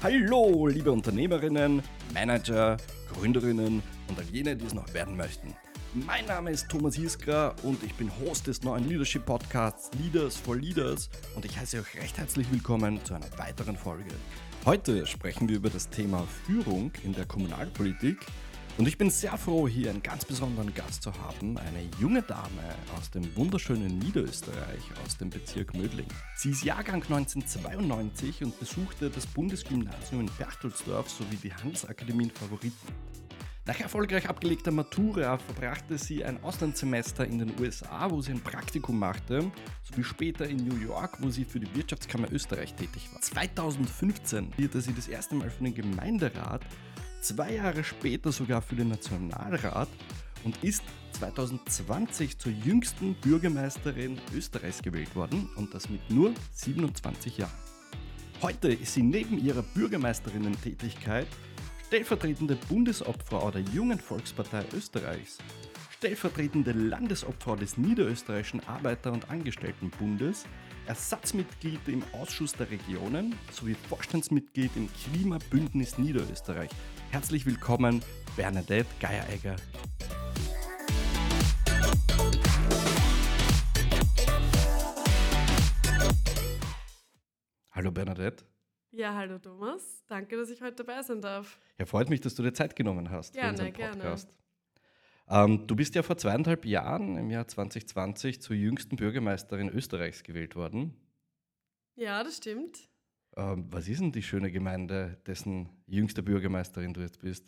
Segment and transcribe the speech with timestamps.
[0.00, 1.82] Hallo, liebe Unternehmerinnen,
[2.14, 2.76] Manager,
[3.12, 5.56] Gründerinnen und all jene, die es noch werden möchten.
[5.92, 10.54] Mein Name ist Thomas Jiskra und ich bin Host des neuen Leadership Podcasts Leaders for
[10.54, 14.12] Leaders und ich heiße euch recht herzlich willkommen zu einer weiteren Folge.
[14.64, 18.18] Heute sprechen wir über das Thema Führung in der Kommunalpolitik
[18.78, 22.76] und ich bin sehr froh, hier einen ganz besonderen Gast zu haben, eine junge Dame
[22.96, 26.06] aus dem wunderschönen Niederösterreich, aus dem Bezirk Mödling.
[26.36, 32.88] Sie ist Jahrgang 1992 und besuchte das Bundesgymnasium in Berchtoldsdorf sowie die Handelsakademie in Favoriten.
[33.68, 38.98] Nach erfolgreich abgelegter Matura verbrachte sie ein Auslandssemester in den USA, wo sie ein Praktikum
[38.98, 39.50] machte,
[39.82, 43.20] sowie später in New York, wo sie für die Wirtschaftskammer Österreich tätig war.
[43.20, 46.62] 2015 wird sie das erste Mal für den Gemeinderat
[47.20, 49.88] zwei Jahre später sogar für den Nationalrat
[50.44, 50.82] und ist
[51.12, 57.50] 2020 zur jüngsten Bürgermeisterin Österreichs gewählt worden und das mit nur 27 Jahren.
[58.40, 61.26] Heute ist sie neben ihrer Bürgermeisterinnen-Tätigkeit
[61.88, 65.38] stellvertretende Bundesobfrau der Jungen Volkspartei Österreichs,
[65.90, 70.44] stellvertretende Landesobfrau des Niederösterreichischen Arbeiter- und Angestelltenbundes
[70.88, 76.70] Ersatzmitglied im Ausschuss der Regionen sowie Vorstandsmitglied im Klimabündnis Niederösterreich.
[77.10, 78.02] Herzlich willkommen,
[78.36, 79.56] Bernadette Geieregger.
[87.70, 88.46] Hallo Bernadette.
[88.90, 90.02] Ja, hallo Thomas.
[90.06, 91.58] Danke, dass ich heute dabei sein darf.
[91.78, 94.28] Ja, freut mich, dass du dir Zeit genommen hast gerne, für unseren Podcast.
[94.28, 94.38] Gerne.
[95.30, 100.56] Ähm, du bist ja vor zweieinhalb Jahren, im Jahr 2020, zur jüngsten Bürgermeisterin Österreichs gewählt
[100.56, 100.94] worden.
[101.96, 102.88] Ja, das stimmt.
[103.36, 107.44] Ähm, was ist denn die schöne Gemeinde, dessen jüngste Bürgermeisterin du jetzt bist?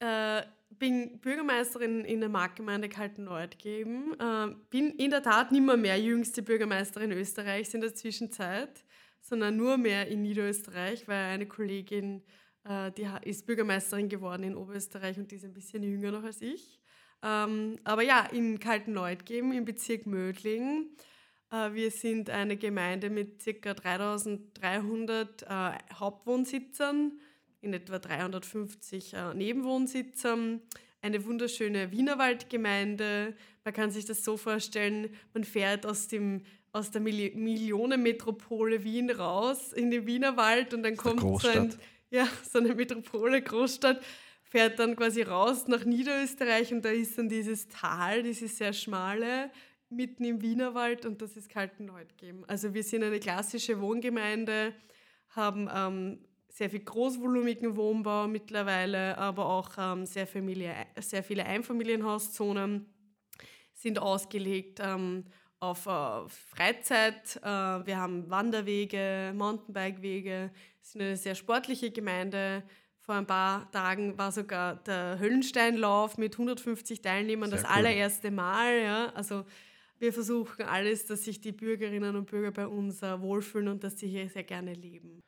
[0.00, 4.14] Äh, bin Bürgermeisterin in der Marktgemeinde Kaltenneuth-Geben.
[4.18, 8.84] Äh, bin in der Tat nicht mehr, jüngste Bürgermeisterin Österreichs in der Zwischenzeit,
[9.20, 12.22] sondern nur mehr in Niederösterreich, weil eine Kollegin
[12.64, 16.78] die ist Bürgermeisterin geworden in Oberösterreich und die ist ein bisschen jünger noch als ich.
[17.22, 20.86] Ähm, aber ja, in Kaltenleutgeben im Bezirk Mödling.
[21.50, 23.74] Äh, wir sind eine Gemeinde mit ca.
[23.74, 25.46] 3300 äh,
[25.94, 27.12] Hauptwohnsitzern,
[27.60, 30.60] in etwa 350 Nebenwohnsitzern
[31.02, 33.34] eine wunderschöne Wienerwaldgemeinde.
[33.64, 36.42] Man kann sich das so vorstellen, man fährt aus, dem,
[36.72, 41.74] aus der Millionenmetropole Wien raus in den Wienerwald und dann kommt so ein,
[42.12, 44.02] ja, so eine Metropole, Großstadt,
[44.44, 49.50] fährt dann quasi raus nach Niederösterreich und da ist dann dieses Tal, dieses sehr schmale,
[49.88, 52.44] mitten im Wienerwald und das ist Kaltenleutgeben.
[52.48, 54.74] Also wir sind eine klassische Wohngemeinde,
[55.30, 56.18] haben ähm,
[56.48, 62.86] sehr viel großvolumigen Wohnbau mittlerweile, aber auch ähm, sehr, Familie, sehr viele Einfamilienhauszonen
[63.72, 65.24] sind ausgelegt ähm,
[65.62, 67.36] auf äh, Freizeit.
[67.36, 70.50] Äh, wir haben Wanderwege, Mountainbikewege.
[70.50, 70.50] Wir
[70.80, 72.64] sind eine sehr sportliche Gemeinde.
[72.98, 77.76] Vor ein paar Tagen war sogar der Höllensteinlauf mit 150 Teilnehmern sehr das cool.
[77.76, 78.82] allererste Mal.
[78.82, 79.12] Ja.
[79.14, 79.44] Also
[79.98, 83.98] wir versuchen alles, dass sich die Bürgerinnen und Bürger bei uns uh, wohlfühlen und dass
[83.98, 85.20] sie hier sehr gerne leben.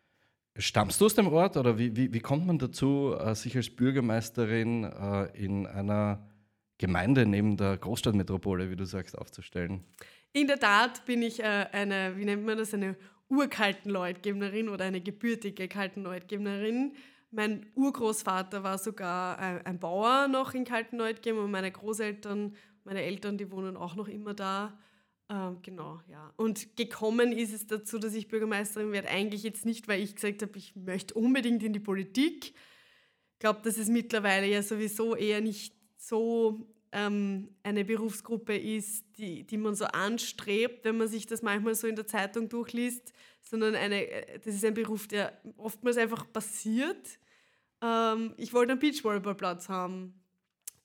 [0.57, 3.71] Stammst du aus dem Ort oder wie, wie, wie kommt man dazu, uh, sich als
[3.71, 6.29] Bürgermeisterin uh, in einer
[6.79, 9.85] Gemeinde neben der Großstadtmetropole, wie du sagst, aufzustellen?
[10.37, 12.97] In der Tat bin ich äh, eine, wie nennt man das, eine
[13.29, 16.97] Urkaltenleutgebnerin oder eine gebürtige Kaltenleutgebnerin.
[17.31, 23.03] Mein Urgroßvater war sogar ein, äh, ein Bauer noch in Kaltenleutgeben und meine Großeltern, meine
[23.03, 24.77] Eltern, die wohnen auch noch immer da.
[25.31, 26.35] Ähm, genau, ja.
[26.37, 30.43] Und gekommen ist es dazu, dass ich Bürgermeisterin werde, eigentlich jetzt nicht, weil ich gesagt
[30.43, 32.47] habe, ich möchte unbedingt in die Politik.
[32.47, 39.43] Ich glaube, dass es mittlerweile ja sowieso eher nicht so ähm, eine Berufsgruppe ist, die,
[39.43, 43.13] die man so anstrebt, wenn man sich das manchmal so in der Zeitung durchliest,
[43.43, 47.19] sondern eine, äh, das ist ein Beruf, der oftmals einfach passiert.
[47.83, 50.15] Ähm, ich wollte einen Beachvolleyballplatz haben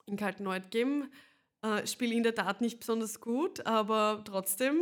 [0.08, 1.14] in Kaltenleutgeben.
[1.62, 4.82] Äh, Spiele in der Tat nicht besonders gut, aber trotzdem.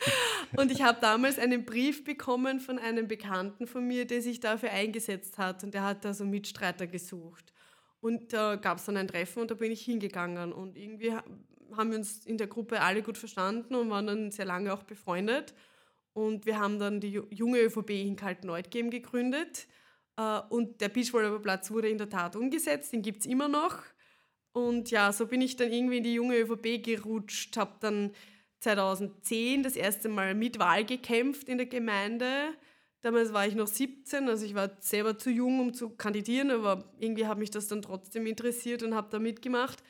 [0.58, 4.72] und ich habe damals einen Brief bekommen von einem Bekannten von mir, der sich dafür
[4.72, 7.54] eingesetzt hat und der hat da so Mitstreiter gesucht.
[8.06, 10.52] Und da gab es dann ein Treffen und da bin ich hingegangen.
[10.52, 14.44] Und irgendwie haben wir uns in der Gruppe alle gut verstanden und waren dann sehr
[14.44, 15.54] lange auch befreundet.
[16.12, 19.66] Und wir haben dann die junge ÖVP in Kaltenleutgeben gegründet.
[20.16, 23.82] Äh, und der Beachvolleyballplatz wurde in der Tat umgesetzt, den gibt es immer noch.
[24.52, 28.12] Und ja, so bin ich dann irgendwie in die junge ÖVP gerutscht, habe dann
[28.60, 32.54] 2010 das erste Mal mit Wahl gekämpft in der Gemeinde
[33.02, 36.92] Damals war ich noch 17, also ich war selber zu jung, um zu kandidieren, aber
[36.98, 39.82] irgendwie hat mich das dann trotzdem interessiert und habe da mitgemacht.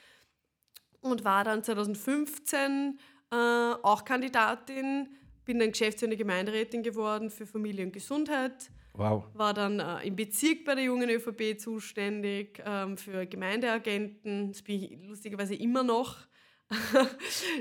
[1.00, 2.99] Und war dann 2015
[3.31, 5.08] äh, auch Kandidatin,
[5.44, 8.70] bin dann Geschäftsführende Gemeinderätin geworden für Familie und Gesundheit.
[8.94, 9.25] Wow.
[9.35, 14.53] War dann äh, im Bezirk bei der jungen ÖVP zuständig ähm, für Gemeindeagenten.
[14.53, 16.17] Das bin ich lustigerweise immer noch.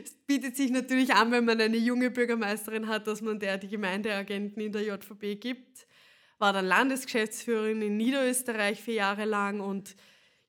[0.04, 3.68] Es bietet sich natürlich an, wenn man eine junge Bürgermeisterin hat, dass man der die
[3.68, 5.88] Gemeindeagenten in der JVP gibt.
[6.40, 9.96] War dann Landesgeschäftsführerin in Niederösterreich vier Jahre lang und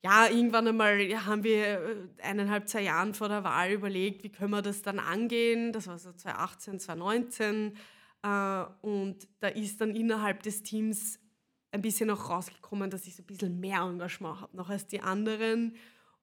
[0.03, 4.51] ja, irgendwann einmal haben wir äh, eineinhalb, zwei Jahren vor der Wahl überlegt, wie können
[4.51, 5.73] wir das dann angehen.
[5.73, 7.77] Das war so 2018, 2019.
[8.23, 11.19] Äh, und da ist dann innerhalb des Teams
[11.71, 15.01] ein bisschen auch rausgekommen, dass ich so ein bisschen mehr Engagement habe, noch als die
[15.01, 15.75] anderen.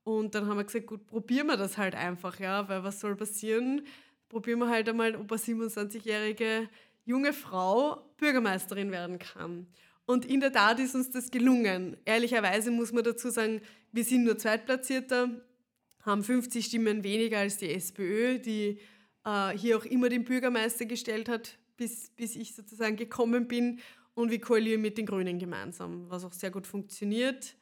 [0.04, 3.16] Und dann haben wir gesagt, gut, probieren wir das halt einfach, ja, weil was soll
[3.16, 3.86] passieren?
[4.28, 6.68] Probieren wir halt einmal, ob eine 27-jährige
[7.04, 9.66] junge Frau Bürgermeisterin werden kann.
[10.06, 11.96] Und in der Tat ist uns das gelungen.
[12.04, 13.62] Ehrlicherweise muss man dazu sagen,
[13.92, 15.30] wir sind nur Zweitplatzierter,
[16.02, 18.78] haben 50 Stimmen weniger als die SPÖ, die
[19.24, 23.80] äh, hier auch immer den Bürgermeister gestellt hat, bis, bis ich sozusagen gekommen bin.
[24.14, 27.56] Und wir koalieren mit den Grünen gemeinsam, was auch sehr gut funktioniert.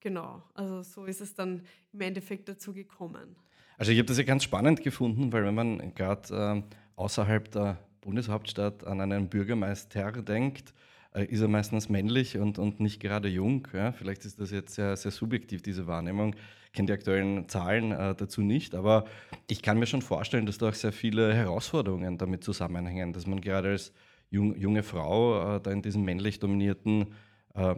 [0.00, 1.62] Genau, also so ist es dann
[1.92, 3.36] im Endeffekt dazu gekommen.
[3.76, 7.78] Also ich habe das ja ganz spannend gefunden, weil wenn man gerade äh, außerhalb der
[8.00, 10.74] Bundeshauptstadt an einen Bürgermeister denkt,
[11.14, 13.66] äh, ist er meistens männlich und, und nicht gerade jung.
[13.72, 13.92] Ja?
[13.92, 16.34] Vielleicht ist das jetzt sehr, sehr subjektiv, diese Wahrnehmung.
[16.66, 19.04] Ich kenne die aktuellen Zahlen äh, dazu nicht, aber
[19.48, 23.40] ich kann mir schon vorstellen, dass da auch sehr viele Herausforderungen damit zusammenhängen, dass man
[23.40, 23.92] gerade als
[24.30, 27.08] jung, junge Frau äh, da in diesem männlich dominierten,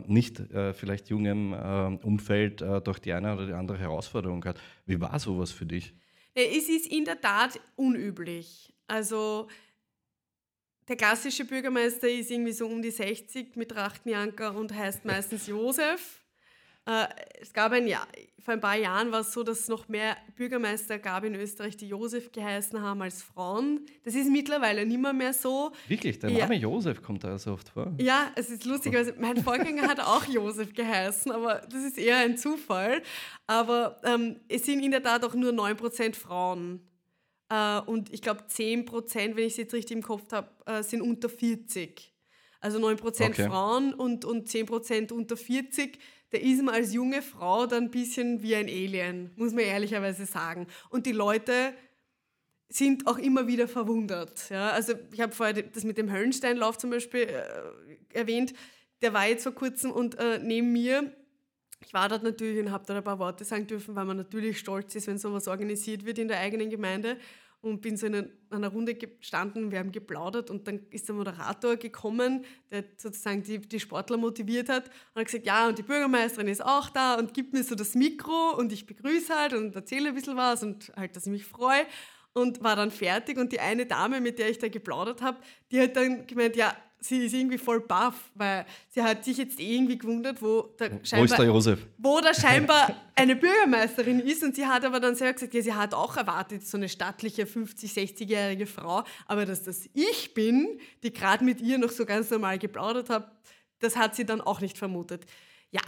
[0.06, 4.60] nicht äh, vielleicht jungem äh, Umfeld doch die eine oder die andere Herausforderung hat.
[4.86, 5.94] Wie war sowas für dich?
[6.34, 8.72] Es ist in der Tat unüblich.
[8.86, 9.48] Also
[10.88, 16.21] der klassische Bürgermeister ist irgendwie so um die 60 mit Trachtenjanker und heißt meistens Josef.
[16.86, 17.06] Äh,
[17.40, 18.06] es gab ein Jahr,
[18.44, 21.76] vor ein paar Jahren war es so, dass es noch mehr Bürgermeister gab in Österreich,
[21.76, 23.86] die Josef geheißen haben als Frauen.
[24.04, 25.70] Das ist mittlerweile nicht mehr, mehr so.
[25.86, 26.18] Wirklich?
[26.18, 26.62] Der Name ja.
[26.62, 27.92] Josef kommt da so oft vor.
[27.98, 28.96] Ja, es ist lustig.
[28.96, 33.02] Also mein Vorgänger hat auch Josef geheißen, aber das ist eher ein Zufall.
[33.46, 36.80] Aber ähm, es sind in der Tat auch nur 9% Frauen.
[37.48, 40.82] Äh, und ich glaube 10 Prozent, wenn ich es jetzt richtig im Kopf habe, äh,
[40.82, 42.12] sind unter 40.
[42.60, 43.48] Also 9 Prozent okay.
[43.48, 45.98] Frauen und, und 10 Prozent unter 40.
[46.32, 50.26] Da ist man als junge Frau dann ein bisschen wie ein Alien, muss man ehrlicherweise
[50.26, 50.66] sagen.
[50.90, 51.74] Und die Leute
[52.68, 54.48] sind auch immer wieder verwundert.
[54.48, 54.70] Ja?
[54.70, 58.54] Also ich habe vorher das mit dem Höllensteinlauf zum Beispiel äh, erwähnt.
[59.02, 61.12] Der war jetzt vor kurzem und äh, neben mir
[61.84, 64.58] ich war dort natürlich und habe dort ein paar Worte sagen dürfen, weil man natürlich
[64.58, 67.16] stolz ist, wenn sowas organisiert wird in der eigenen Gemeinde
[67.62, 71.76] und bin so in einer Runde gestanden, wir haben geplaudert und dann ist der Moderator
[71.76, 76.48] gekommen, der sozusagen die, die Sportler motiviert hat und hat gesagt, ja, und die Bürgermeisterin
[76.48, 80.08] ist auch da und gibt mir so das Mikro und ich begrüße halt und erzähle
[80.08, 81.86] ein bisschen was und halt, dass ich mich freue
[82.34, 85.38] und war dann fertig und die eine Dame, mit der ich da geplaudert habe,
[85.70, 89.58] die hat dann gemeint, ja, sie ist irgendwie voll baff, weil sie hat sich jetzt
[89.60, 91.86] irgendwie gewundert, wo da scheinbar, wo ist der Josef?
[91.98, 95.74] Wo da scheinbar eine Bürgermeisterin ist und sie hat aber dann selber gesagt, ja, sie
[95.74, 101.12] hat auch erwartet, so eine stattliche 50-, 60-jährige Frau, aber dass das ich bin, die
[101.12, 103.30] gerade mit ihr noch so ganz normal geplaudert habe,
[103.80, 105.26] das hat sie dann auch nicht vermutet.
[105.70, 105.82] Ja,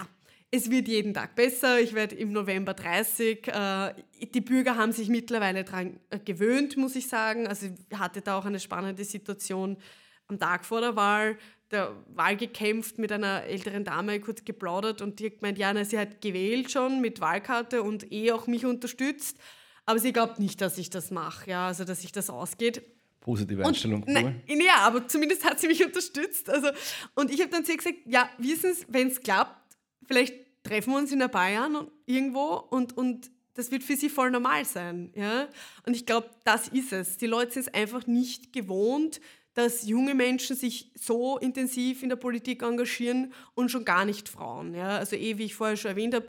[0.55, 1.81] es wird jeden Tag besser.
[1.81, 3.49] Ich werde im November 30.
[3.49, 3.95] Äh,
[4.33, 7.47] die Bürger haben sich mittlerweile daran äh, gewöhnt, muss ich sagen.
[7.49, 9.77] Also ich hatte da auch eine spannende Situation
[10.29, 11.37] am Tag vor der Wahl
[11.71, 15.85] der Wahl gekämpft, mit einer älteren Dame kurz geplaudert und die hat gemeint, ja, na,
[15.85, 19.39] sie hat gewählt schon mit Wahlkarte und eh auch mich unterstützt,
[19.85, 22.83] aber sie glaubt nicht, dass ich das mache, ja, also dass sich das ausgeht.
[23.21, 24.03] Positive Einstellung.
[24.03, 26.49] Und, nein, ja, aber zumindest hat sie mich unterstützt.
[26.49, 26.69] Also,
[27.15, 29.77] und ich habe dann zu ihr gesagt, ja, wissen Sie, wenn es klappt,
[30.07, 34.65] vielleicht treffen wir uns in Jahren irgendwo und, und das wird für sie voll normal
[34.65, 35.13] sein.
[35.15, 35.49] Ja?
[35.87, 37.19] Und ich glaube, das ist es.
[37.19, 39.21] Die Leute sind es einfach nicht gewohnt,
[39.55, 44.75] dass junge Menschen sich so intensiv in der Politik engagieren und schon gar nicht Frauen.
[44.75, 44.99] Ja?
[44.99, 46.27] Also eh, wie ich vorher schon erwähnt habe,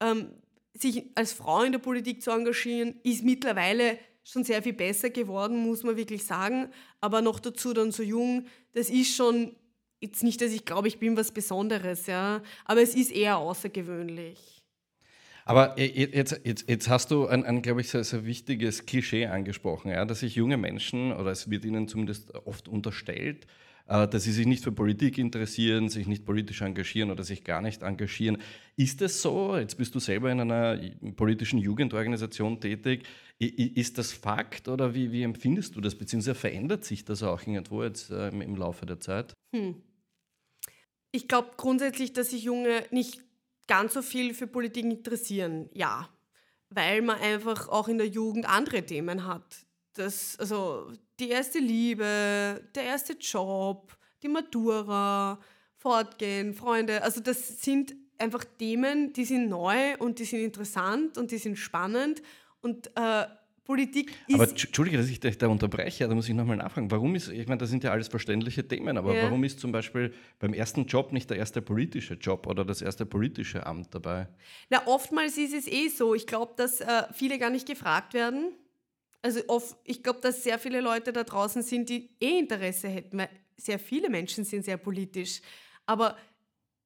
[0.00, 0.30] ähm,
[0.74, 5.58] sich als Frau in der Politik zu engagieren, ist mittlerweile schon sehr viel besser geworden,
[5.58, 6.70] muss man wirklich sagen.
[7.00, 9.56] Aber noch dazu dann so jung, das ist schon
[10.00, 14.58] jetzt nicht, dass ich glaube, ich bin was Besonderes, ja, aber es ist eher außergewöhnlich.
[15.44, 19.90] Aber jetzt, jetzt, jetzt hast du ein, ein glaube ich, sehr, sehr wichtiges Klischee angesprochen,
[19.90, 23.46] ja, dass sich junge Menschen, oder es wird ihnen zumindest oft unterstellt,
[23.88, 27.62] äh, dass sie sich nicht für Politik interessieren, sich nicht politisch engagieren oder sich gar
[27.62, 28.36] nicht engagieren.
[28.76, 29.56] Ist das so?
[29.56, 30.78] Jetzt bist du selber in einer
[31.16, 33.04] politischen Jugendorganisation tätig.
[33.38, 35.94] Ist das Fakt oder wie, wie empfindest du das?
[35.94, 39.32] Beziehungsweise verändert sich das auch irgendwo jetzt äh, im Laufe der Zeit?
[39.56, 39.76] Hm.
[41.10, 43.22] Ich glaube grundsätzlich, dass sich Junge nicht
[43.66, 46.08] ganz so viel für Politik interessieren, ja.
[46.70, 49.66] Weil man einfach auch in der Jugend andere Themen hat.
[49.94, 55.38] Das, also die erste Liebe, der erste Job, die Matura,
[55.76, 57.02] Fortgehen, Freunde.
[57.02, 61.56] Also das sind einfach Themen, die sind neu und die sind interessant und die sind
[61.56, 62.20] spannend.
[62.60, 63.26] Und äh,
[63.68, 64.34] Politik ist.
[64.34, 66.90] Aber Entschuldige, dass ich dich da unterbreche, da muss ich nochmal nachfragen.
[66.90, 69.24] Warum ist, ich meine, das sind ja alles verständliche Themen, aber ja.
[69.24, 73.04] warum ist zum Beispiel beim ersten Job nicht der erste politische Job oder das erste
[73.04, 74.26] politische Amt dabei?
[74.70, 76.14] Na, oftmals ist es eh so.
[76.14, 78.54] Ich glaube, dass äh, viele gar nicht gefragt werden.
[79.20, 83.18] Also oft, ich glaube, dass sehr viele Leute da draußen sind, die eh Interesse hätten,
[83.18, 85.42] weil sehr viele Menschen sind sehr politisch.
[85.84, 86.16] Aber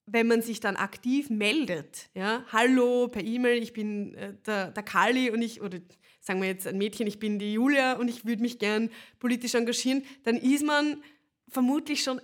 [0.07, 4.83] wenn man sich dann aktiv meldet, ja, hallo per E-Mail, ich bin äh, der, der
[4.83, 5.79] Kali und ich, oder
[6.23, 9.55] sagen wir jetzt ein Mädchen, ich bin die Julia und ich würde mich gern politisch
[9.55, 11.02] engagieren, dann ist man
[11.49, 12.21] vermutlich schon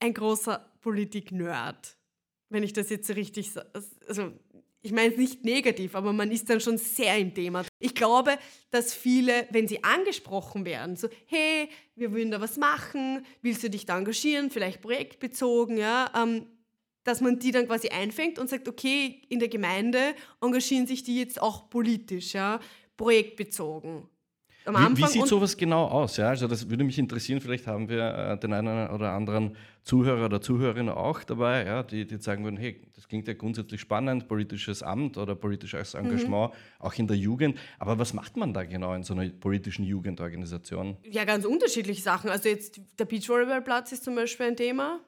[0.00, 1.96] ein großer Politik-Nerd.
[2.48, 3.70] Wenn ich das jetzt richtig sage.
[4.06, 4.32] Also,
[4.82, 7.64] ich meine es nicht negativ, aber man ist dann schon sehr im Thema.
[7.80, 8.38] Ich glaube,
[8.70, 13.70] dass viele, wenn sie angesprochen werden, so, hey, wir würden da was machen, willst du
[13.70, 16.46] dich da engagieren, vielleicht projektbezogen, ja, ähm,
[17.02, 21.18] dass man die dann quasi einfängt und sagt, okay, in der Gemeinde engagieren sich die
[21.18, 22.60] jetzt auch politisch, ja
[22.96, 24.08] projektbezogen.
[24.66, 26.16] Wie, wie, sieht sowas genau aus?
[26.16, 27.40] Ja, also das würde mich interessieren.
[27.40, 32.04] Vielleicht haben wir äh, den einen oder anderen Zuhörer oder Zuhörerin auch dabei, ja, die,
[32.04, 36.00] die sagen würden, hey, das klingt ja grundsätzlich spannend, politisches Amt oder politisches mhm.
[36.00, 36.56] Engagement, mhm.
[36.80, 37.56] auch in der Jugend.
[37.78, 40.96] Aber was macht man da genau in so einer politischen Jugendorganisation?
[41.04, 42.30] Ja, ganz unterschiedliche Sachen.
[42.30, 44.98] Also jetzt der Beachvolleyballplatz ist zum Beispiel ein Thema.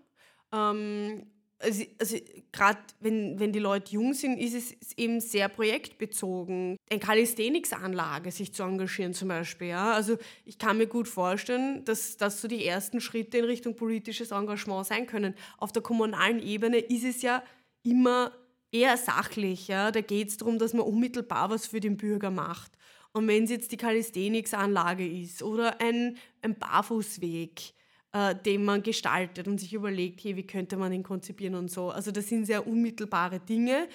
[0.52, 1.26] Ähm,
[1.60, 2.16] also, also
[2.52, 6.76] gerade wenn, wenn die Leute jung sind, ist es eben sehr projektbezogen.
[6.90, 9.68] Eine Calisthenics-Anlage sich zu engagieren zum Beispiel.
[9.68, 9.92] Ja?
[9.92, 14.30] Also ich kann mir gut vorstellen, dass das so die ersten Schritte in Richtung politisches
[14.30, 15.34] Engagement sein können.
[15.58, 17.42] Auf der kommunalen Ebene ist es ja
[17.82, 18.32] immer
[18.70, 19.68] eher sachlich.
[19.68, 19.90] Ja?
[19.90, 22.72] Da geht es darum, dass man unmittelbar was für den Bürger macht.
[23.12, 27.74] Und wenn es jetzt die Calisthenics-Anlage ist oder ein, ein Barfußweg,
[28.12, 31.90] äh, den man gestaltet und sich überlegt, hey, wie könnte man ihn konzipieren und so.
[31.90, 33.88] Also das sind sehr unmittelbare Dinge.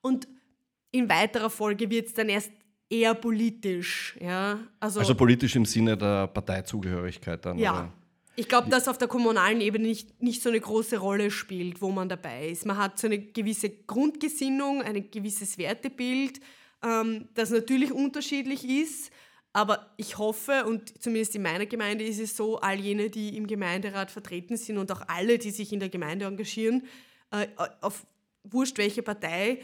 [0.00, 0.26] Und
[0.90, 2.50] in weiterer Folge wird es dann erst
[2.88, 4.16] eher politisch.
[4.20, 4.58] Ja?
[4.80, 7.58] Also, also politisch im Sinne der Parteizugehörigkeit dann?
[7.58, 7.72] Ja.
[7.72, 7.92] Oder?
[8.36, 11.90] Ich glaube, dass auf der kommunalen Ebene nicht, nicht so eine große Rolle spielt, wo
[11.90, 12.64] man dabei ist.
[12.64, 16.40] Man hat so eine gewisse Grundgesinnung, ein gewisses Wertebild,
[16.82, 19.12] ähm, das natürlich unterschiedlich ist
[19.52, 23.46] aber ich hoffe, und zumindest in meiner Gemeinde ist es so, all jene, die im
[23.46, 26.86] Gemeinderat vertreten sind und auch alle, die sich in der Gemeinde engagieren,
[27.32, 27.48] äh,
[27.80, 28.06] auf
[28.44, 29.62] wurscht welche Partei,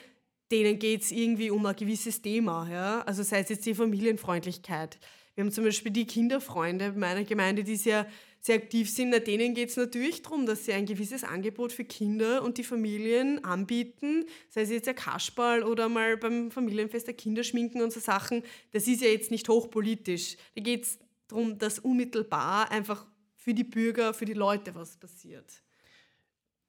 [0.50, 2.68] denen geht es irgendwie um ein gewisses Thema.
[2.70, 3.00] Ja?
[3.02, 4.98] Also sei es jetzt die Familienfreundlichkeit.
[5.34, 8.06] Wir haben zum Beispiel die Kinderfreunde meiner Gemeinde, die sehr
[8.40, 11.84] sehr aktiv sind, na, denen geht es natürlich darum, dass sie ein gewisses Angebot für
[11.84, 17.14] Kinder und die Familien anbieten, sei es jetzt ein Kasperl oder mal beim Familienfest der
[17.14, 18.42] Kinderschminken und so Sachen.
[18.72, 20.36] Das ist ja jetzt nicht hochpolitisch.
[20.54, 25.62] Da geht es darum, dass unmittelbar einfach für die Bürger, für die Leute was passiert.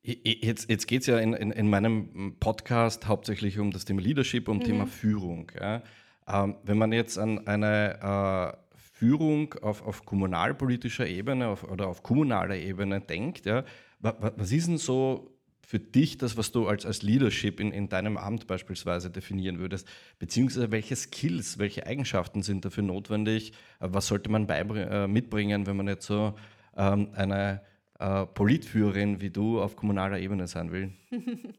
[0.03, 4.47] Jetzt, jetzt geht es ja in, in, in, meinem Podcast hauptsächlich um das Thema Leadership,
[4.47, 4.63] um mhm.
[4.63, 5.51] Thema Führung.
[5.59, 5.83] Ja.
[6.27, 8.66] Ähm, wenn man jetzt an eine äh,
[8.97, 13.63] Führung auf, auf kommunalpolitischer Ebene auf, oder auf kommunaler Ebene denkt, ja,
[13.99, 18.17] was ist denn so für dich das, was du als, als Leadership in, in deinem
[18.17, 19.87] Amt beispielsweise definieren würdest?
[20.17, 23.53] Beziehungsweise welche Skills, welche Eigenschaften sind dafür notwendig?
[23.79, 26.33] Was sollte man äh, mitbringen, wenn man jetzt so
[26.75, 27.61] ähm, eine
[27.99, 30.91] äh, Politführerin wie du auf kommunaler Ebene sein will?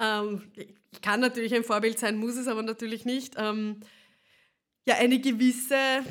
[0.00, 0.42] ähm,
[0.90, 3.36] ich kann natürlich ein Vorbild sein, muss es aber natürlich nicht.
[3.38, 3.80] Ähm,
[4.86, 6.02] ja, eine gewisse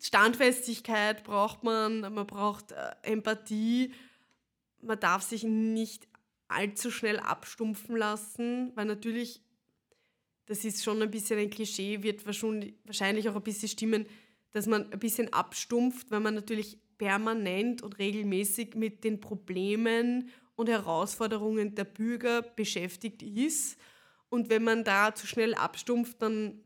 [0.00, 3.92] Standfestigkeit braucht man, man braucht äh, Empathie,
[4.80, 6.08] man darf sich nicht
[6.48, 9.42] allzu schnell abstumpfen lassen, weil natürlich,
[10.46, 14.06] das ist schon ein bisschen ein Klischee, wird wahrscheinlich auch ein bisschen stimmen,
[14.52, 20.68] dass man ein bisschen abstumpft, weil man natürlich permanent und regelmäßig mit den Problemen und
[20.68, 23.78] Herausforderungen der Bürger beschäftigt ist.
[24.28, 26.60] Und wenn man da zu schnell abstumpft, dann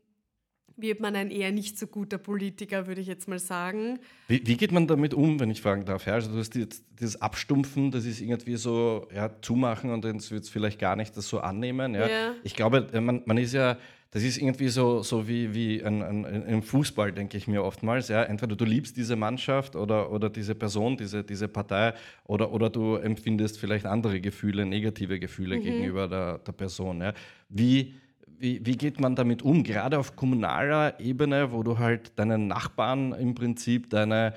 [0.76, 3.98] wird man ein eher nicht so guter Politiker, würde ich jetzt mal sagen.
[4.28, 6.06] Wie, wie geht man damit um, wenn ich fragen darf?
[6.06, 10.42] Ja, also du hast dieses Abstumpfen, das ist irgendwie so ja, zumachen und dann wird
[10.42, 11.94] es vielleicht gar nicht das so annehmen.
[11.94, 12.08] Ja.
[12.08, 12.34] ja.
[12.42, 13.78] Ich glaube, äh, man, man ist ja,
[14.10, 18.08] das ist irgendwie so, so wie, wie ein, ein, ein Fußball, denke ich mir oftmals.
[18.08, 18.22] Ja.
[18.22, 22.96] Entweder du liebst diese Mannschaft oder, oder diese Person, diese, diese Partei, oder, oder du
[22.96, 25.62] empfindest vielleicht andere Gefühle, negative Gefühle mhm.
[25.62, 27.00] gegenüber der, der Person.
[27.00, 27.12] Ja.
[27.48, 27.94] Wie
[28.38, 33.12] wie, wie geht man damit um, gerade auf kommunaler Ebene, wo du halt deinen Nachbarn
[33.12, 34.34] im Prinzip, deine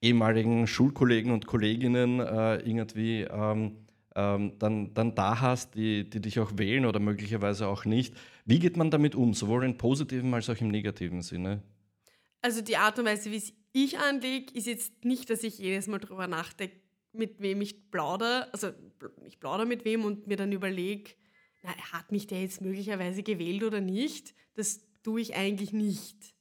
[0.00, 3.76] ehemaligen Schulkollegen und Kolleginnen äh, irgendwie ähm,
[4.16, 8.14] ähm, dann, dann da hast, die, die dich auch wählen oder möglicherweise auch nicht.
[8.44, 11.62] Wie geht man damit um, sowohl im positiven als auch im negativen Sinne?
[12.42, 15.86] Also die Art und Weise, wie es ich anlege, ist jetzt nicht, dass ich jedes
[15.86, 16.76] Mal darüber nachdenke,
[17.12, 18.70] mit wem ich plaudere, also
[19.26, 21.12] ich plaudere mit wem und mir dann überlege,
[21.62, 24.34] na, hat mich der jetzt möglicherweise gewählt oder nicht?
[24.54, 26.34] Das tue ich eigentlich nicht.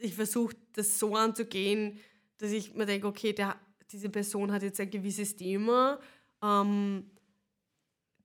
[0.00, 1.98] Ich versuche das so anzugehen,
[2.38, 3.58] dass ich mir denke, okay, der,
[3.92, 6.00] diese Person hat jetzt ein gewisses Thema,
[6.42, 7.10] ähm,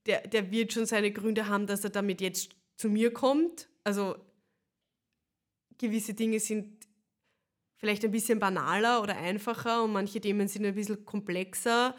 [0.06, 3.70] der, der wird schon seine Gründe haben, dass er damit jetzt zu mir kommt.
[3.84, 4.16] Also
[5.78, 6.80] gewisse Dinge sind
[7.78, 11.96] vielleicht ein bisschen banaler oder einfacher und manche Themen sind ein bisschen komplexer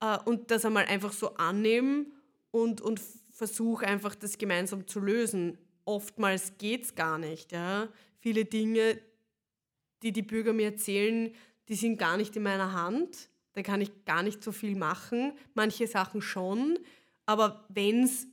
[0.00, 2.12] äh, und das einmal einfach so annehmen
[2.50, 3.00] und, und
[3.34, 5.58] versuche einfach das gemeinsam zu lösen.
[5.84, 7.52] Oftmals geht es gar nicht.
[7.52, 7.88] Ja?
[8.20, 8.98] Viele Dinge,
[10.02, 11.34] die die Bürger mir erzählen,
[11.68, 13.28] die sind gar nicht in meiner Hand.
[13.52, 15.32] Da kann ich gar nicht so viel machen.
[15.54, 16.78] Manche Sachen schon.
[17.26, 18.28] Aber wenn's,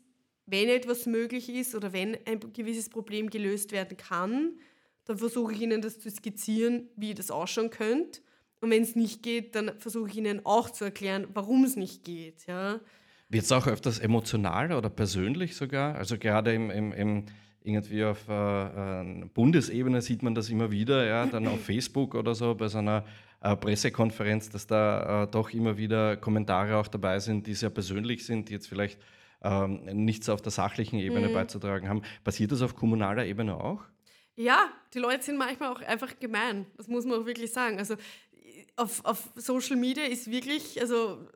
[0.45, 4.59] wenn etwas möglich ist oder wenn ein gewisses Problem gelöst werden kann,
[5.05, 8.21] dann versuche ich ihnen das zu skizzieren, wie das ausschauen könnte.
[8.59, 12.03] Und wenn es nicht geht, dann versuche ich ihnen auch zu erklären, warum es nicht
[12.03, 12.45] geht.
[12.45, 12.79] Ja.
[13.31, 15.95] Wird es auch öfters emotional oder persönlich sogar?
[15.95, 17.25] Also gerade im, im, im
[17.63, 22.35] irgendwie auf äh, äh, Bundesebene sieht man das immer wieder, ja, dann auf Facebook oder
[22.35, 23.05] so bei so einer
[23.41, 28.25] äh, Pressekonferenz, dass da äh, doch immer wieder Kommentare auch dabei sind, die sehr persönlich
[28.25, 28.99] sind, die jetzt vielleicht
[29.43, 31.33] ähm, nichts auf der sachlichen Ebene mhm.
[31.33, 32.01] beizutragen haben.
[32.25, 33.81] Passiert das auf kommunaler Ebene auch?
[34.35, 36.65] Ja, die Leute sind manchmal auch einfach gemein.
[36.75, 37.77] Das muss man auch wirklich sagen.
[37.77, 37.95] Also
[38.75, 41.27] auf, auf Social Media ist wirklich, also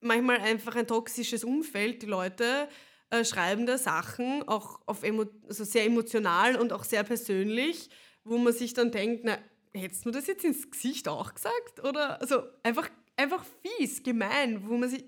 [0.00, 2.02] manchmal einfach ein toxisches Umfeld.
[2.02, 2.68] Die Leute
[3.10, 7.88] äh, schreiben da Sachen, auch auf emo also sehr emotional und auch sehr persönlich,
[8.24, 9.38] wo man sich dann denkt, na,
[9.72, 11.84] hättest du das jetzt ins Gesicht auch gesagt?
[11.84, 15.04] Oder also einfach, einfach fies, gemein, wo man sich.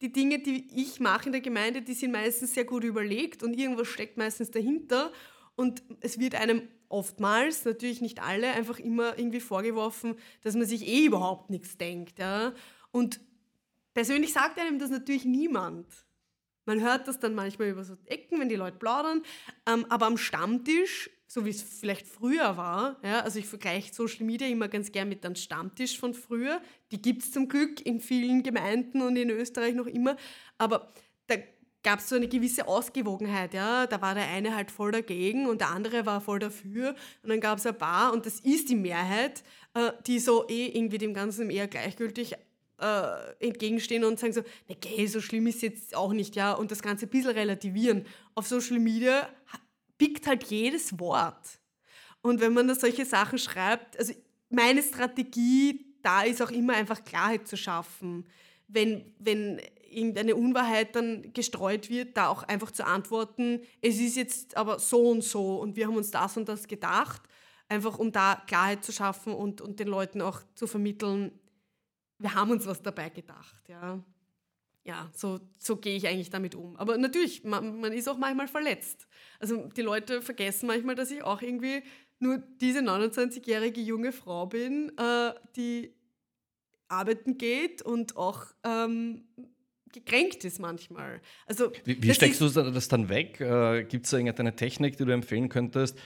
[0.00, 3.54] Die Dinge, die ich mache in der Gemeinde, die sind meistens sehr gut überlegt und
[3.58, 5.12] irgendwas steckt meistens dahinter.
[5.56, 10.86] Und es wird einem oftmals, natürlich nicht alle, einfach immer irgendwie vorgeworfen, dass man sich
[10.86, 12.20] eh überhaupt nichts denkt.
[12.20, 12.54] Ja?
[12.92, 13.18] Und
[13.98, 15.84] persönlich sagt einem das natürlich niemand.
[16.66, 19.24] Man hört das dann manchmal über so Ecken, wenn die Leute plaudern.
[19.66, 24.24] Ähm, aber am Stammtisch, so wie es vielleicht früher war, ja, also ich vergleiche Social
[24.24, 26.60] Media immer ganz gern mit einem Stammtisch von früher.
[26.92, 30.16] Die gibt es zum Glück in vielen Gemeinden und in Österreich noch immer.
[30.58, 30.92] Aber
[31.26, 31.34] da
[31.82, 33.52] gab es so eine gewisse Ausgewogenheit.
[33.52, 33.88] Ja?
[33.88, 36.94] Da war der eine halt voll dagegen und der andere war voll dafür.
[37.24, 39.42] Und dann gab es ein paar, und das ist die Mehrheit,
[39.74, 42.36] äh, die so eh irgendwie dem Ganzen eher gleichgültig
[42.80, 46.70] äh, entgegenstehen und sagen so, ne, okay, so schlimm ist jetzt auch nicht, ja, und
[46.70, 48.06] das Ganze ein bisschen relativieren.
[48.34, 49.28] Auf Social Media
[49.98, 51.58] pickt halt jedes Wort.
[52.22, 54.12] Und wenn man da solche Sachen schreibt, also
[54.50, 58.24] meine Strategie da ist auch immer einfach Klarheit zu schaffen.
[58.66, 59.60] Wenn, wenn
[59.90, 65.10] irgendeine Unwahrheit dann gestreut wird, da auch einfach zu antworten, es ist jetzt aber so
[65.10, 67.22] und so und wir haben uns das und das gedacht,
[67.68, 71.32] einfach um da Klarheit zu schaffen und, und den Leuten auch zu vermitteln,
[72.18, 73.68] wir haben uns was dabei gedacht.
[73.68, 74.02] Ja,
[74.84, 76.76] ja so, so gehe ich eigentlich damit um.
[76.76, 79.06] Aber natürlich, man, man ist auch manchmal verletzt.
[79.38, 81.82] Also die Leute vergessen manchmal, dass ich auch irgendwie
[82.18, 85.94] nur diese 29-jährige junge Frau bin, äh, die
[86.88, 89.24] arbeiten geht und auch ähm,
[89.92, 91.20] gekränkt ist manchmal.
[91.46, 93.40] Also, wie, wie steckst du das dann weg?
[93.40, 95.98] Äh, Gibt es da irgendeine Technik, die du empfehlen könntest?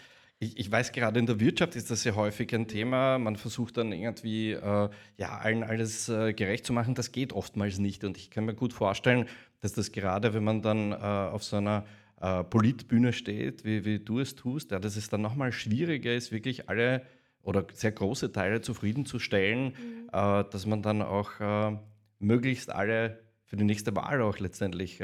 [0.42, 3.16] Ich, ich, weiß, gerade in der Wirtschaft ist das sehr häufig ein Thema.
[3.16, 6.96] Man versucht dann irgendwie äh, ja, allen alles äh, gerecht zu machen.
[6.96, 8.02] Das geht oftmals nicht.
[8.02, 9.28] Und ich kann mir gut vorstellen,
[9.60, 11.84] dass das gerade, wenn man dann äh, auf so einer
[12.20, 16.32] äh, Politbühne steht, wie, wie, du es tust, ja, dass es dann nochmal schwieriger ist,
[16.32, 17.02] wirklich alle
[17.44, 20.08] oder sehr große Teile zufriedenzustellen, mhm.
[20.12, 21.76] Äh, dass man dann auch äh,
[22.18, 25.00] möglichst alle für die nächste Wahl auch letztendlich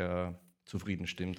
[0.64, 1.38] zufrieden stimmt.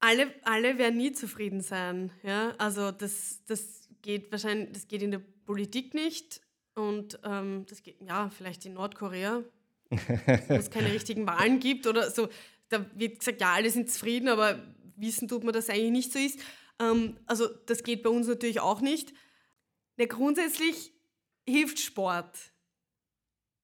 [0.00, 2.10] Alle, alle werden nie zufrieden sein.
[2.22, 2.54] Ja?
[2.58, 6.40] Also das, das geht wahrscheinlich, das geht in der Politik nicht
[6.74, 9.42] und ähm, das geht ja vielleicht in Nordkorea,
[9.90, 12.28] wo es keine richtigen Wahlen gibt oder so.
[12.68, 14.62] Da wird gesagt, ja, alle sind zufrieden, aber
[14.96, 16.40] wissen tut man, dass es eigentlich nicht so ist.
[16.78, 19.12] Ähm, also das geht bei uns natürlich auch nicht.
[19.98, 20.92] Ja, grundsätzlich
[21.46, 22.52] hilft Sport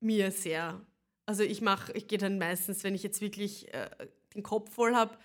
[0.01, 0.85] mir sehr.
[1.25, 3.89] Also ich mache, ich gehe dann meistens, wenn ich jetzt wirklich äh,
[4.35, 5.17] den Kopf voll habe,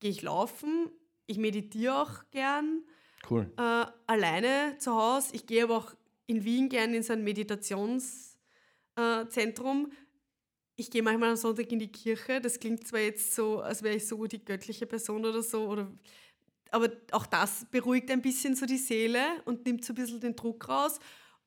[0.00, 0.90] gehe ich laufen.
[1.26, 2.82] Ich meditiere auch gern.
[3.28, 3.52] Cool.
[3.56, 5.34] Äh, alleine zu Hause.
[5.34, 5.94] Ich gehe aber auch
[6.26, 9.86] in Wien gern in so ein Meditationszentrum.
[9.86, 9.94] Äh,
[10.76, 12.40] ich gehe manchmal am Sonntag in die Kirche.
[12.40, 15.90] Das klingt zwar jetzt so, als wäre ich so die göttliche Person oder so, oder,
[16.70, 20.36] aber auch das beruhigt ein bisschen so die Seele und nimmt so ein bisschen den
[20.36, 20.98] Druck raus.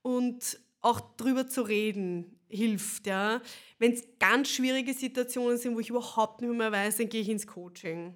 [0.02, 3.06] Und auch drüber zu reden hilft.
[3.06, 3.42] Ja.
[3.78, 7.30] Wenn es ganz schwierige Situationen sind, wo ich überhaupt nicht mehr weiß, dann gehe ich
[7.30, 8.16] ins Coaching.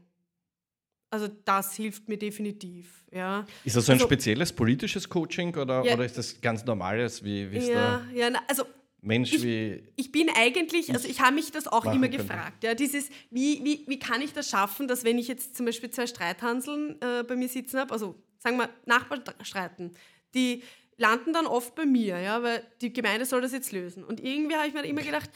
[1.13, 3.03] Also das hilft mir definitiv.
[3.11, 3.45] Ja.
[3.63, 7.23] Ist das so ein also, spezielles politisches Coaching oder, ja, oder ist das ganz normales?
[7.23, 8.63] Wie, wie ja, ja na, also
[8.99, 9.83] Mensch ich, wie.
[9.95, 12.63] Ich bin eigentlich, also ich habe mich das auch immer gefragt.
[12.63, 15.91] Ja, dieses, wie, wie, wie kann ich das schaffen, dass wenn ich jetzt zum Beispiel
[15.91, 19.91] zwei Streithanseln äh, bei mir sitzen habe, also sagen wir Nachbarn streiten,
[20.33, 20.63] die
[20.97, 24.03] landen dann oft bei mir, ja, weil die Gemeinde soll das jetzt lösen.
[24.03, 25.29] Und irgendwie habe ich mir immer gedacht,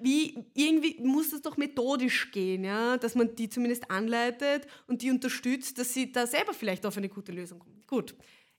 [0.00, 5.10] wie, irgendwie muss das doch methodisch gehen, ja, dass man die zumindest anleitet und die
[5.10, 7.82] unterstützt, dass sie da selber vielleicht auf eine gute Lösung kommen.
[7.86, 8.14] Gut.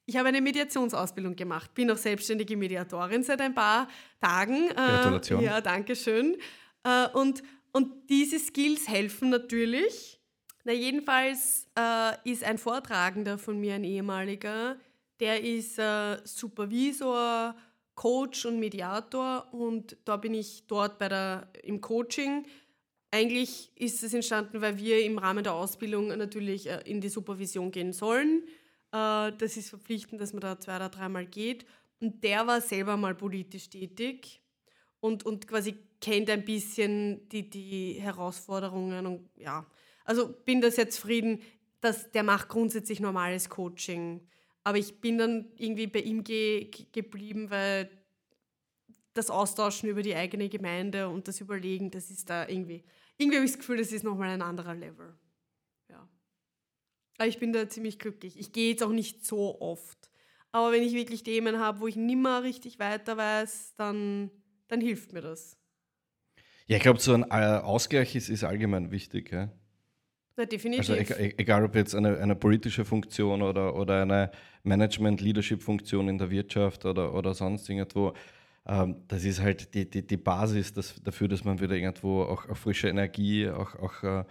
[0.08, 3.88] Ich habe eine Mediationsausbildung gemacht, bin auch selbstständige Mediatorin seit ein paar
[4.22, 4.70] Tagen.
[4.70, 5.42] Äh, Gratulation.
[5.42, 6.38] ja, danke schön.
[6.84, 7.42] Äh, und,
[7.72, 10.22] und diese Skills helfen natürlich.
[10.64, 14.78] Na, jedenfalls äh, ist ein Vortragender von mir, ein ehemaliger,
[15.20, 17.56] der ist äh, Supervisor,
[17.96, 22.46] Coach und Mediator und da bin ich dort bei der, im Coaching.
[23.12, 27.72] Eigentlich ist es entstanden, weil wir im Rahmen der Ausbildung natürlich äh, in die Supervision
[27.72, 28.44] gehen sollen.
[28.92, 31.66] Äh, das ist verpflichtend, dass man da zwei oder dreimal geht.
[32.02, 34.42] Und der war selber mal politisch tätig
[35.00, 39.66] und, und quasi kennt ein bisschen die, die Herausforderungen und ja.
[40.04, 41.42] Also bin da sehr zufrieden,
[41.82, 44.22] dass der macht grundsätzlich normales Coaching
[44.66, 47.90] aber ich bin dann irgendwie bei ihm ge geblieben, weil
[49.14, 52.84] das Austauschen über die eigene Gemeinde und das Überlegen, das ist da irgendwie.
[53.18, 55.16] Irgendwie habe ich das Gefühl, das ist nochmal ein anderer Level.
[55.90, 56.10] Ja.
[57.18, 58.40] Aber ich bin da ziemlich glücklich.
[58.40, 60.10] Ich gehe jetzt auch nicht so oft.
[60.52, 64.32] Aber wenn ich wirklich Themen habe, wo ich nimmer richtig weiter weiß, dann,
[64.68, 65.58] dann hilft mir das.
[66.66, 69.32] Ja, ich glaube, so ein äh, Ausgleich ist, ist allgemein wichtig.
[69.32, 69.52] Ja?
[70.38, 70.90] Na, definitiv.
[70.90, 74.32] Also egal, ob jetzt eine, eine politische Funktion oder, oder eine
[74.64, 78.14] Management-Leadership-Funktion in der Wirtschaft oder, oder sonst irgendwo,
[78.68, 82.50] ähm, das ist halt die, die, die Basis das, dafür, dass man wieder irgendwo auch,
[82.50, 84.24] auch frische Energie auch, auch äh,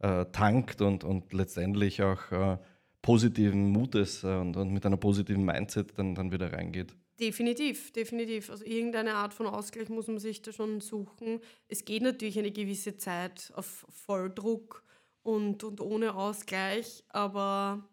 [0.00, 2.58] äh, tankt und, und letztendlich auch äh,
[3.00, 6.94] positiven Mutes äh, und, und mit einer positiven Mindset dann, dann wieder reingeht.
[7.20, 8.50] Definitiv, definitiv.
[8.50, 11.40] Also irgendeine Art von Ausgleich muss man sich da schon suchen.
[11.68, 14.81] Es geht natürlich eine gewisse Zeit auf Volldruck
[15.22, 17.04] und, und ohne Ausgleich.
[17.08, 17.88] Aber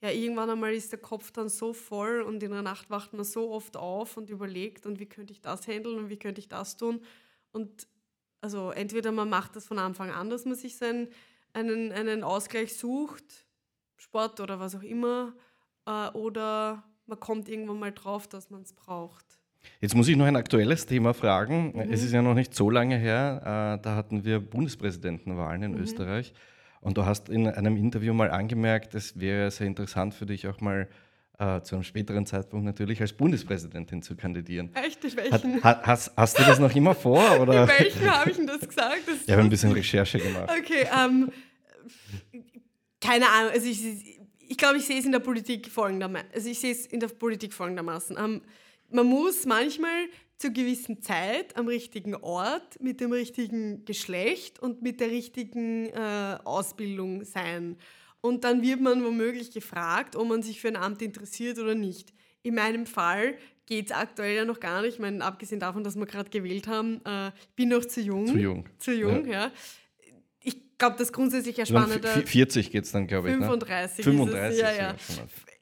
[0.00, 3.24] ja, irgendwann einmal ist der Kopf dann so voll und in der Nacht wacht man
[3.24, 6.48] so oft auf und überlegt, und wie könnte ich das handeln und wie könnte ich
[6.48, 7.00] das tun.
[7.52, 7.88] Und
[8.42, 11.08] also entweder man macht das von Anfang an, dass man sich seinen,
[11.54, 13.24] einen, einen Ausgleich sucht,
[13.96, 15.34] Sport oder was auch immer,
[15.86, 19.24] äh, oder man kommt irgendwann mal drauf, dass man es braucht.
[19.80, 21.72] Jetzt muss ich noch ein aktuelles Thema fragen.
[21.74, 21.92] Mhm.
[21.92, 25.78] Es ist ja noch nicht so lange her, äh, da hatten wir Bundespräsidentenwahlen in mhm.
[25.78, 26.34] Österreich.
[26.84, 30.60] Und du hast in einem Interview mal angemerkt, es wäre sehr interessant für dich auch
[30.60, 30.86] mal
[31.38, 34.70] äh, zu einem späteren Zeitpunkt natürlich als Bundespräsidentin zu kandidieren.
[34.74, 35.02] Echt?
[35.02, 35.62] In welchen?
[35.62, 37.22] Hat, hast, hast, du das noch immer vor?
[37.40, 37.62] Oder?
[37.62, 39.00] In welchen habe ich denn das gesagt?
[39.06, 40.50] Das ich habe ein bisschen Recherche gemacht.
[40.58, 41.32] Okay, ähm,
[43.00, 43.52] keine Ahnung.
[43.52, 46.28] Also ich, ich glaube, ich sehe es in der Politik folgendermaßen.
[46.34, 48.18] Also ich sehe es in der Politik folgendermaßen.
[48.18, 48.42] Ähm,
[48.90, 50.04] man muss manchmal
[50.38, 56.38] zur gewissen Zeit am richtigen Ort mit dem richtigen Geschlecht und mit der richtigen äh,
[56.44, 57.76] Ausbildung sein.
[58.20, 62.12] Und dann wird man womöglich gefragt, ob man sich für ein Amt interessiert oder nicht.
[62.42, 64.94] In meinem Fall geht es aktuell ja noch gar nicht.
[64.94, 68.26] Ich meine, abgesehen davon, dass wir gerade gewählt haben, äh, bin noch zu jung.
[68.26, 68.68] Zu jung.
[68.78, 69.32] Zu jung, ja.
[69.32, 69.52] ja.
[70.40, 72.08] Ich glaube, das grundsätzlich ja spannende.
[72.08, 73.36] 40 geht es dann, glaube ich.
[73.36, 74.04] 35.
[74.04, 74.12] Ne?
[74.12, 74.60] 35.
[74.60, 74.96] ja, ja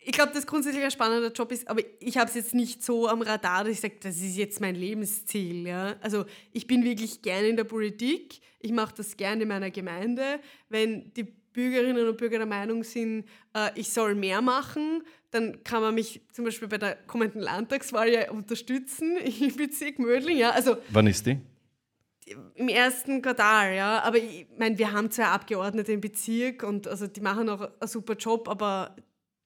[0.04, 3.08] ich glaube, das grundsätzlich ein spannender Job ist, aber ich habe es jetzt nicht so
[3.08, 5.66] am Radar, dass ich sage, das ist jetzt mein Lebensziel.
[5.66, 5.96] Ja?
[6.00, 10.40] Also ich bin wirklich gerne in der Politik, ich mache das gerne in meiner Gemeinde.
[10.68, 15.82] Wenn die Bürgerinnen und Bürger der Meinung sind, äh, ich soll mehr machen, dann kann
[15.82, 20.38] man mich zum Beispiel bei der kommenden Landtagswahl ja unterstützen im Bezirk Mödling.
[20.38, 20.50] Ja?
[20.50, 21.38] Also, Wann ist die?
[22.54, 24.00] Im ersten Quartal, ja.
[24.02, 27.88] Aber ich meine, wir haben zwei Abgeordnete im Bezirk und also die machen auch einen
[27.88, 28.96] super Job, aber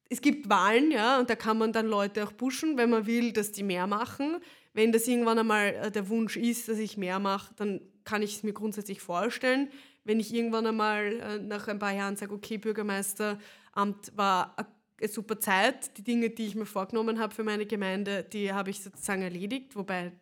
[0.09, 3.33] es gibt Wahlen, ja, und da kann man dann Leute auch pushen, wenn man will,
[3.33, 4.39] dass die mehr machen.
[4.73, 8.37] Wenn das irgendwann einmal äh, der Wunsch ist, dass ich mehr mache, dann kann ich
[8.37, 9.69] es mir grundsätzlich vorstellen.
[10.05, 14.55] Wenn ich irgendwann einmal äh, nach ein paar Jahren sage, okay, Bürgermeisteramt war
[14.99, 18.71] eine super Zeit, die Dinge, die ich mir vorgenommen habe für meine Gemeinde, die habe
[18.71, 20.13] ich sozusagen erledigt, wobei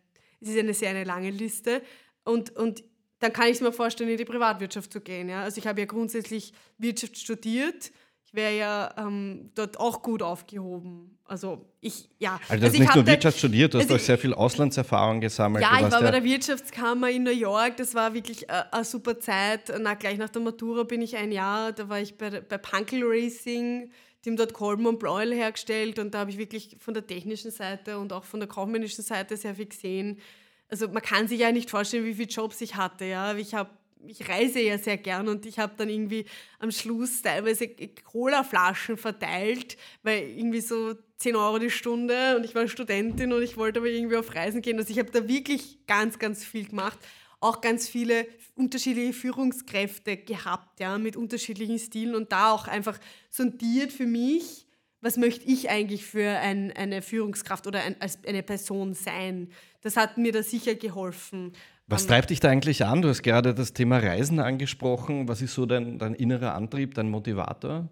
[0.41, 1.81] es ist eine sehr eine lange Liste.
[2.23, 2.83] Und, und
[3.19, 5.29] dann kann ich es mir vorstellen, in die Privatwirtschaft zu gehen.
[5.29, 5.43] Ja?
[5.43, 7.91] Also ich habe ja grundsätzlich Wirtschaft studiert
[8.35, 11.17] wäre ja ähm, dort auch gut aufgehoben.
[11.27, 12.39] Also ich, ja.
[12.47, 15.21] Also du hast also nicht nur Wirtschaft studiert, du hast also auch sehr viel Auslandserfahrung
[15.21, 15.63] gesammelt.
[15.63, 19.19] Ja, ich war bei der Wirtschaftskammer in New York, das war wirklich äh, eine super
[19.19, 19.73] Zeit.
[19.79, 23.01] Na, gleich nach der Matura bin ich ein Jahr, da war ich bei, bei Punkel
[23.03, 23.89] Racing,
[24.23, 27.49] die haben dort Kolben und Bräuel hergestellt und da habe ich wirklich von der technischen
[27.49, 30.19] Seite und auch von der kaufmännischen Seite sehr viel gesehen.
[30.67, 33.05] Also man kann sich ja nicht vorstellen, wie viele Jobs ich hatte.
[33.05, 33.35] Ja.
[33.35, 33.69] Ich habe
[34.07, 36.25] ich reise ja sehr gern und ich habe dann irgendwie
[36.59, 37.67] am Schluss teilweise
[38.03, 43.57] Cola-Flaschen verteilt, weil irgendwie so 10 Euro die Stunde und ich war Studentin und ich
[43.57, 44.77] wollte aber irgendwie auf Reisen gehen.
[44.77, 46.99] Also ich habe da wirklich ganz, ganz viel gemacht.
[47.39, 53.91] Auch ganz viele unterschiedliche Führungskräfte gehabt, ja, mit unterschiedlichen Stilen und da auch einfach sondiert
[53.91, 54.64] für mich,
[55.05, 59.49] was möchte ich eigentlich für ein, eine Führungskraft oder ein, als eine Person sein.
[59.81, 61.53] Das hat mir da sicher geholfen.
[61.85, 63.03] Was treibt dich da eigentlich an?
[63.03, 65.27] Du hast gerade das Thema Reisen angesprochen.
[65.27, 67.87] Was ist so dein, dein innerer Antrieb, dein Motivator?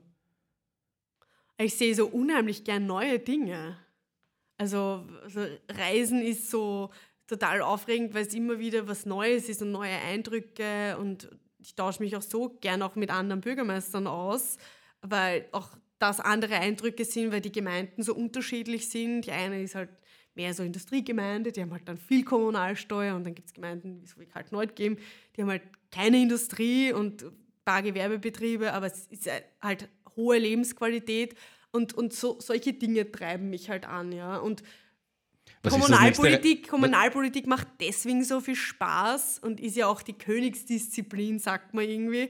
[1.59, 3.77] Ich sehe so unheimlich gern neue Dinge.
[4.57, 6.89] Also, also Reisen ist so
[7.27, 12.01] total aufregend, weil es immer wieder was Neues ist und neue Eindrücke und ich tausche
[12.01, 14.57] mich auch so gern auch mit anderen Bürgermeistern aus,
[15.03, 15.69] weil auch
[16.03, 19.23] das andere Eindrücke sind, weil die Gemeinden so unterschiedlich sind.
[19.23, 19.89] Die eine ist halt
[20.35, 24.07] mehr so Industriegemeinde, die haben halt dann viel Kommunalsteuer und dann gibt es Gemeinden, wie
[24.07, 24.97] so wie Kaltneut geben,
[25.35, 27.31] die haben halt keine Industrie und ein
[27.65, 29.29] paar Gewerbebetriebe, aber es ist
[29.61, 31.35] halt hohe Lebensqualität
[31.71, 34.37] und, und so, solche Dinge treiben mich halt an, ja.
[34.37, 34.63] Und
[35.61, 41.73] was Kommunalpolitik, Kommunalpolitik macht deswegen so viel Spaß und ist ja auch die Königsdisziplin, sagt
[41.73, 42.29] man irgendwie,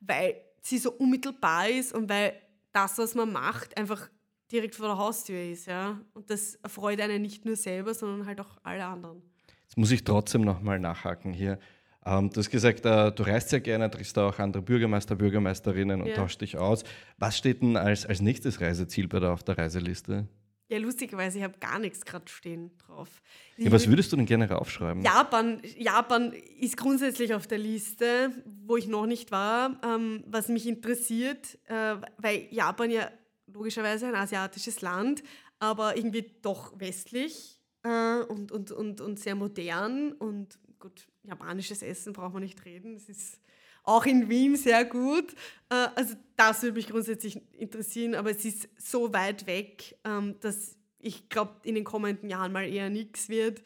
[0.00, 2.34] weil sie so unmittelbar ist und weil
[2.74, 4.10] das, was man macht, einfach
[4.52, 5.66] direkt vor der Haustür ist.
[5.66, 6.00] Ja?
[6.12, 9.22] Und das erfreut einen nicht nur selber, sondern halt auch alle anderen.
[9.62, 11.58] Jetzt muss ich trotzdem nochmal nachhaken hier.
[12.06, 16.08] Ähm, du hast gesagt, äh, du reist sehr gerne, triffst auch andere Bürgermeister, Bürgermeisterinnen und
[16.08, 16.16] ja.
[16.16, 16.84] tauscht dich aus.
[17.18, 20.28] Was steht denn als, als nächstes Reiseziel bei der, auf der Reiseliste?
[20.68, 23.22] Ja, lustigerweise, ich habe gar nichts gerade stehen drauf.
[23.58, 25.02] Ja, was würdest du denn gerne raufschreiben?
[25.02, 28.30] Japan, Japan ist grundsätzlich auf der Liste,
[28.64, 29.78] wo ich noch nicht war.
[29.84, 33.10] Ähm, was mich interessiert, äh, weil Japan ja
[33.46, 35.22] logischerweise ein asiatisches Land,
[35.58, 40.12] aber irgendwie doch westlich äh, und, und, und, und sehr modern.
[40.12, 42.94] Und gut, japanisches Essen braucht man nicht reden.
[42.96, 43.38] Es ist
[43.84, 45.32] auch in Wien sehr gut.
[45.70, 50.76] Äh, also das würde mich grundsätzlich interessieren, aber es ist so weit weg, ähm, dass
[50.98, 53.62] ich glaube, in den kommenden Jahren mal eher nichts wird.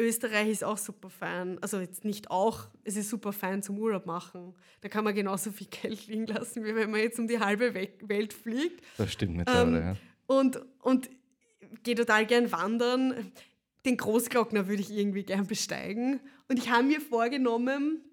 [0.00, 1.58] Österreich ist auch super fein.
[1.60, 4.54] Also jetzt nicht auch, es ist super fein zum Urlaub machen.
[4.82, 7.74] Da kann man genauso viel Geld liegen lassen, wie wenn man jetzt um die halbe
[7.74, 8.84] Welt fliegt.
[8.98, 9.96] Das stimmt mittlerweile, ähm, ja.
[10.26, 11.10] Und, und
[11.82, 13.32] gehe total gern wandern.
[13.84, 16.20] Den Großglockner würde ich irgendwie gern besteigen.
[16.48, 18.04] Und ich habe mir vorgenommen,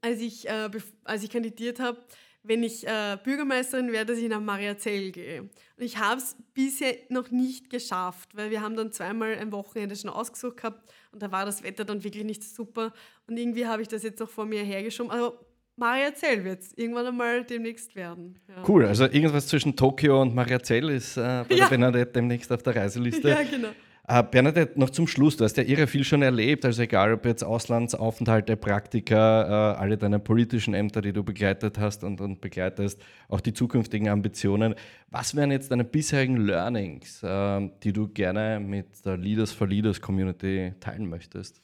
[0.00, 0.68] als ich, äh,
[1.04, 1.98] als ich kandidiert habe,
[2.42, 5.42] wenn ich äh, Bürgermeisterin werde, dass ich nach Mariazell gehe.
[5.42, 5.50] Und
[5.84, 10.10] ich habe es bisher noch nicht geschafft, weil wir haben dann zweimal ein Wochenende schon
[10.10, 12.92] ausgesucht gehabt und da war das Wetter dann wirklich nicht super.
[13.26, 15.10] Und irgendwie habe ich das jetzt noch vor mir hergeschoben.
[15.10, 15.38] Also
[15.76, 18.38] Mariazell wird es irgendwann einmal demnächst werden.
[18.48, 18.64] Ja.
[18.66, 21.64] Cool, also irgendwas zwischen Tokio und Mariazell ist äh, bei ja.
[21.64, 23.28] der Bernadette demnächst auf der Reiseliste.
[23.28, 23.68] Ja, genau.
[24.08, 27.24] Äh, Bernadette, noch zum Schluss, du hast ja irre viel schon erlebt, also egal ob
[27.24, 33.02] jetzt Auslandsaufenthalte, Praktika, äh, alle deine politischen Ämter, die du begleitet hast und, und begleitest,
[33.28, 34.76] auch die zukünftigen Ambitionen.
[35.10, 40.00] Was wären jetzt deine bisherigen Learnings, äh, die du gerne mit der Leaders for Leaders
[40.00, 41.60] Community teilen möchtest?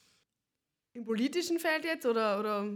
[0.94, 2.66] Im politischen Feld jetzt oder, oder?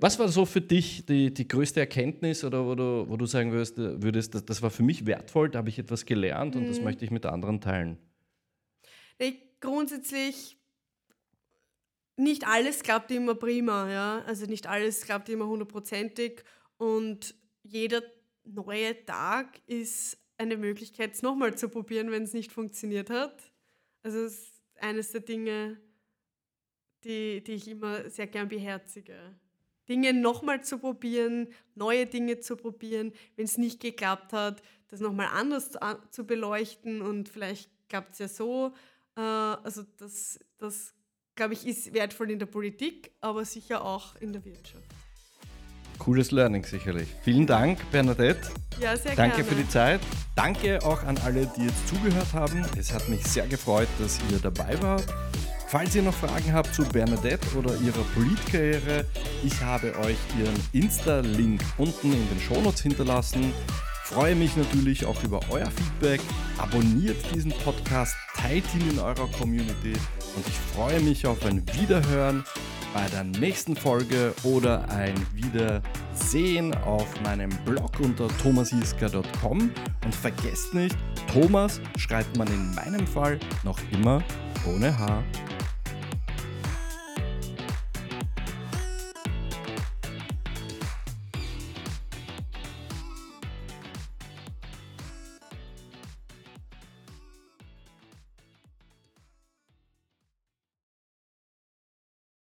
[0.00, 3.52] Was war so für dich die, die größte Erkenntnis oder wo du, wo du sagen
[3.52, 6.78] würdest, würdest das, das war für mich wertvoll, da habe ich etwas gelernt und das
[6.78, 6.84] mhm.
[6.84, 7.96] möchte ich mit anderen teilen?
[9.60, 10.58] Grundsätzlich
[12.16, 14.22] nicht alles klappt immer prima, ja.
[14.26, 16.44] Also nicht alles klappt immer hundertprozentig
[16.76, 18.02] und jeder
[18.44, 23.50] neue Tag ist eine Möglichkeit, es nochmal zu probieren, wenn es nicht funktioniert hat.
[24.02, 25.80] Also es ist eines der Dinge,
[27.04, 29.34] die, die ich immer sehr gern beherzige.
[29.88, 35.28] Dinge nochmal zu probieren, neue Dinge zu probieren, wenn es nicht geklappt hat, das nochmal
[35.32, 35.72] anders
[36.10, 38.74] zu, beleuchten und vielleicht klappt es ja so
[39.22, 40.94] also das, das
[41.34, 44.84] glaube ich, ist wertvoll in der Politik, aber sicher auch in der Wirtschaft.
[45.98, 47.08] Cooles Learning sicherlich.
[47.22, 48.48] Vielen Dank, Bernadette.
[48.80, 49.50] Ja, sehr Danke gerne.
[49.50, 50.00] für die Zeit.
[50.34, 52.64] Danke auch an alle, die jetzt zugehört haben.
[52.76, 55.06] Es hat mich sehr gefreut, dass ihr dabei wart.
[55.68, 59.06] Falls ihr noch Fragen habt zu Bernadette oder ihrer Politkarriere,
[59.42, 63.52] ich habe euch ihren Insta-Link unten in den Shownotes hinterlassen.
[64.04, 66.20] Freue mich natürlich auch über euer Feedback.
[66.58, 69.94] Abonniert diesen Podcast, teilt ihn in eurer Community
[70.36, 72.44] und ich freue mich auf ein Wiederhören
[72.92, 79.70] bei der nächsten Folge oder ein Wiedersehen auf meinem Blog unter thomasiska.com.
[80.04, 80.96] Und vergesst nicht,
[81.32, 84.22] Thomas schreibt man in meinem Fall noch immer
[84.66, 85.24] ohne H.